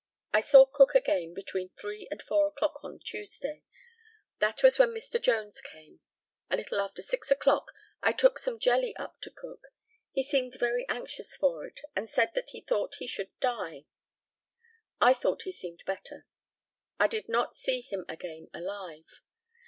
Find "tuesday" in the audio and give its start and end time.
2.97-3.61